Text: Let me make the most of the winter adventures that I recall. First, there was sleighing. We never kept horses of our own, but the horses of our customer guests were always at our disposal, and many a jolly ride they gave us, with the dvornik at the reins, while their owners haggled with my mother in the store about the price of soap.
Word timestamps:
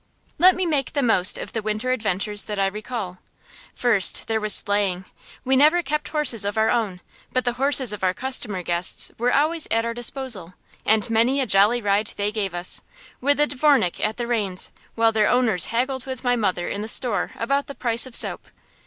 Let 0.39 0.55
me 0.55 0.65
make 0.65 0.93
the 0.93 1.03
most 1.03 1.37
of 1.37 1.53
the 1.53 1.61
winter 1.61 1.91
adventures 1.91 2.45
that 2.45 2.57
I 2.57 2.65
recall. 2.65 3.19
First, 3.75 4.25
there 4.27 4.39
was 4.41 4.51
sleighing. 4.55 5.05
We 5.45 5.55
never 5.55 5.83
kept 5.83 6.07
horses 6.07 6.43
of 6.43 6.57
our 6.57 6.71
own, 6.71 7.01
but 7.31 7.43
the 7.45 7.51
horses 7.61 7.93
of 7.93 8.03
our 8.03 8.15
customer 8.15 8.63
guests 8.63 9.11
were 9.19 9.31
always 9.31 9.67
at 9.69 9.85
our 9.85 9.93
disposal, 9.93 10.55
and 10.87 11.07
many 11.11 11.39
a 11.39 11.45
jolly 11.45 11.83
ride 11.83 12.13
they 12.15 12.31
gave 12.31 12.55
us, 12.55 12.81
with 13.21 13.37
the 13.37 13.45
dvornik 13.45 14.03
at 14.03 14.17
the 14.17 14.25
reins, 14.25 14.71
while 14.95 15.11
their 15.11 15.27
owners 15.29 15.65
haggled 15.65 16.07
with 16.07 16.23
my 16.23 16.35
mother 16.35 16.67
in 16.67 16.81
the 16.81 16.87
store 16.87 17.33
about 17.35 17.67
the 17.67 17.75
price 17.75 18.07
of 18.07 18.15
soap. 18.15 18.49